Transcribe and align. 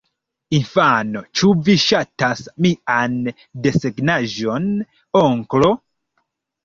Infano: 0.59 1.21
"Ĉu 1.41 1.49
vi 1.67 1.75
ŝatas 1.83 2.41
mian 2.67 3.19
desegnaĵon, 3.67 4.67
onklo?" 5.25 5.71